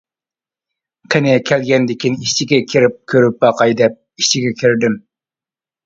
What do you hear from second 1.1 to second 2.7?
قېنى، كەلگەندىكىن ئىچىگە